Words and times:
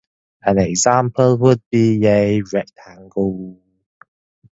An 0.41 0.57
example 0.57 1.37
would 1.37 1.61
be 1.69 2.03
a 2.07 2.41
rectangle. 2.51 3.61